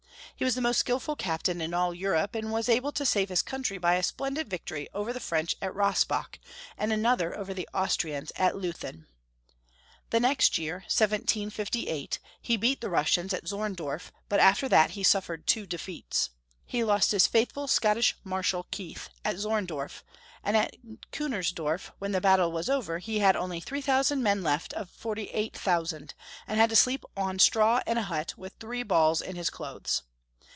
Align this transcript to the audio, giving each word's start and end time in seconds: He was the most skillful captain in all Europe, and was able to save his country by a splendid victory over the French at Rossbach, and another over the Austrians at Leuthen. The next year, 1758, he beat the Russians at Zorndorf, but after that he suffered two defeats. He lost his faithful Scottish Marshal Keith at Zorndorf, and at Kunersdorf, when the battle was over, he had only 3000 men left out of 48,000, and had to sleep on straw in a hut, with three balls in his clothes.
He 0.33 0.45
was 0.45 0.55
the 0.55 0.61
most 0.61 0.79
skillful 0.79 1.15
captain 1.17 1.61
in 1.61 1.71
all 1.71 1.93
Europe, 1.93 2.33
and 2.33 2.51
was 2.51 2.67
able 2.67 2.91
to 2.93 3.05
save 3.05 3.29
his 3.29 3.43
country 3.43 3.77
by 3.77 3.93
a 3.93 4.01
splendid 4.01 4.49
victory 4.49 4.89
over 4.91 5.13
the 5.13 5.19
French 5.19 5.55
at 5.61 5.71
Rossbach, 5.75 6.39
and 6.79 6.91
another 6.91 7.37
over 7.37 7.53
the 7.53 7.69
Austrians 7.75 8.31
at 8.37 8.55
Leuthen. 8.55 9.05
The 10.09 10.19
next 10.19 10.57
year, 10.57 10.77
1758, 10.87 12.17
he 12.41 12.57
beat 12.57 12.81
the 12.81 12.89
Russians 12.89 13.35
at 13.35 13.47
Zorndorf, 13.47 14.09
but 14.29 14.39
after 14.39 14.67
that 14.67 14.91
he 14.91 15.03
suffered 15.03 15.45
two 15.45 15.67
defeats. 15.67 16.31
He 16.65 16.83
lost 16.83 17.11
his 17.11 17.27
faithful 17.27 17.67
Scottish 17.67 18.15
Marshal 18.23 18.65
Keith 18.71 19.09
at 19.23 19.35
Zorndorf, 19.37 20.01
and 20.43 20.57
at 20.57 20.75
Kunersdorf, 21.11 21.91
when 21.99 22.13
the 22.13 22.21
battle 22.21 22.51
was 22.51 22.67
over, 22.67 22.97
he 22.97 23.19
had 23.19 23.35
only 23.35 23.59
3000 23.59 24.23
men 24.23 24.41
left 24.41 24.73
out 24.73 24.81
of 24.81 24.89
48,000, 24.89 26.15
and 26.47 26.59
had 26.59 26.71
to 26.71 26.75
sleep 26.75 27.05
on 27.15 27.37
straw 27.37 27.81
in 27.85 27.99
a 27.99 28.01
hut, 28.03 28.33
with 28.37 28.53
three 28.59 28.81
balls 28.81 29.21
in 29.21 29.35
his 29.35 29.51
clothes. 29.51 30.01